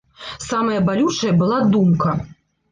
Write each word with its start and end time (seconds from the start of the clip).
Самая 0.45 0.79
балючая 0.87 1.33
была 1.43 1.63
думка. 1.77 2.19